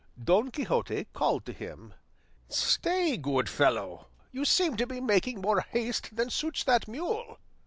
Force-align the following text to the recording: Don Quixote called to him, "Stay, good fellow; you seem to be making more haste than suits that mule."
Don 0.19 0.49
Quixote 0.49 1.05
called 1.13 1.45
to 1.45 1.53
him, 1.53 1.93
"Stay, 2.49 3.17
good 3.17 3.47
fellow; 3.47 4.07
you 4.31 4.45
seem 4.45 4.75
to 4.77 4.87
be 4.87 4.99
making 4.99 5.41
more 5.41 5.61
haste 5.61 6.15
than 6.15 6.31
suits 6.31 6.63
that 6.63 6.87
mule." 6.87 7.37